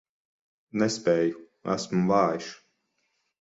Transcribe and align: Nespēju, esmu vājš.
Nespēju, 0.83 1.43
esmu 1.75 2.01
vājš. 2.13 2.49